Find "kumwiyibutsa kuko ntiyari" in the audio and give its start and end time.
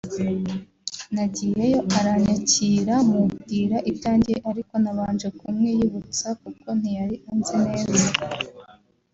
5.39-7.15